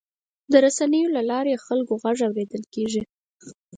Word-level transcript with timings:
د 0.51 0.53
رسنیو 0.65 1.13
له 1.15 1.21
لارې 1.31 1.53
د 1.55 1.61
خلکو 1.65 1.93
غږ 2.03 2.17
اورېدل 2.27 2.63
کېږي. 2.73 3.03